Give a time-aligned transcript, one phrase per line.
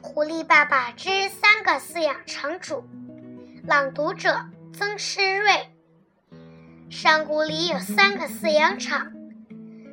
[0.00, 2.84] 狐狸爸爸之三个饲养场主，
[3.64, 4.44] 朗读者
[4.74, 5.68] 曾诗瑞。
[6.90, 9.10] 山谷里有三个饲养场，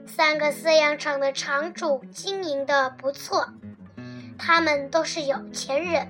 [0.05, 3.47] 三个饲养场的场主经营的不错，
[4.37, 6.07] 他们都是有钱人，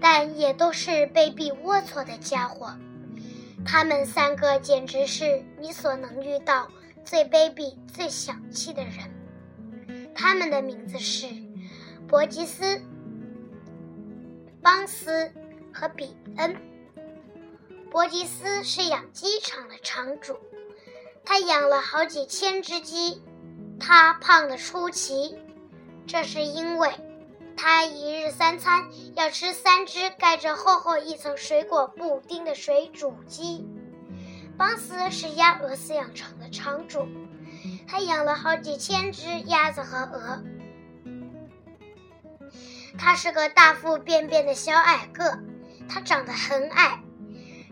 [0.00, 2.74] 但也都是卑鄙龌龊的家伙。
[3.66, 6.66] 他们三个简直是你所能遇到
[7.04, 8.92] 最卑鄙、最小气的人。
[10.20, 11.28] 他们的名字是
[12.08, 12.82] 伯吉斯。
[14.60, 15.30] 邦斯
[15.72, 16.56] 和比恩。
[17.88, 20.36] 伯吉斯是养鸡场的场主，
[21.24, 23.22] 他养了好几千只鸡，
[23.78, 25.38] 他胖得出奇，
[26.04, 26.90] 这是因为
[27.56, 33.64] 他一日三餐要吃三只盖着厚厚一层水果布丁的水煮鸡。
[34.56, 37.06] 邦斯是鸭鹅饲养场的场主，
[37.86, 40.42] 他养了好几千只鸭子和鹅。
[42.98, 45.38] 他是个大腹便便的小矮个，
[45.88, 47.00] 他长得很矮，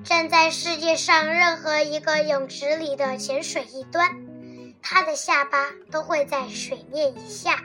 [0.04, 4.16] 站在世界上任何一个泳池里的浅水一端，
[4.80, 7.64] 他的下巴都会在水面以下。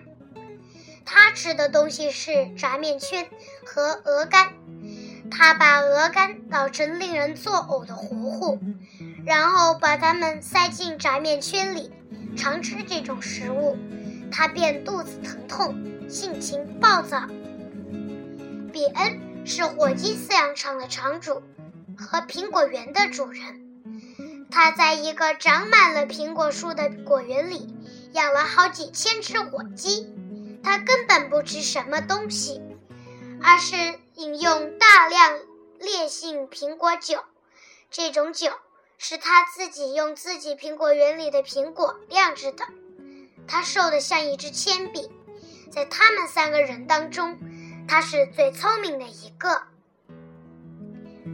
[1.06, 3.28] 他吃的东西是炸面圈
[3.66, 4.54] 和鹅肝，
[5.30, 8.60] 他把鹅肝捣成令人作呕的糊糊，
[9.26, 11.92] 然后把它们塞进炸面圈里。
[12.36, 13.78] 常吃这种食物，
[14.32, 17.28] 他便肚子疼痛，性情暴躁。
[18.72, 21.44] 比恩是火鸡饲养场的场主
[21.98, 23.62] 和苹果园的主人。
[24.50, 27.74] 他在一个长满了苹果树的果园里
[28.14, 30.08] 养了好几千只火鸡。
[30.64, 32.62] 他根本不吃什么东西，
[33.42, 33.76] 而是
[34.16, 35.40] 饮用大量
[35.80, 37.24] 烈性苹果酒。
[37.90, 38.52] 这种酒
[39.04, 42.64] 是他自己用自己苹果园里的苹果酿制的。
[43.48, 45.10] 他瘦得像一支铅笔。
[45.72, 47.40] 在他们三个人当中。
[47.88, 49.64] 他是最聪明的一个。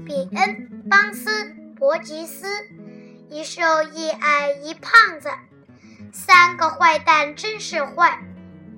[0.05, 2.47] 比恩、邦斯、伯吉斯，
[3.29, 5.29] 一瘦一矮一胖子，
[6.13, 8.23] 三个坏蛋真是坏。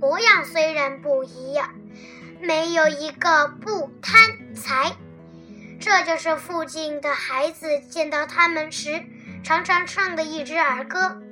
[0.01, 1.75] 模样虽然不一样，
[2.41, 4.97] 没有一个不贪财。
[5.79, 9.01] 这就是附近的孩子见到他们时
[9.43, 11.28] 常常唱的一支儿歌。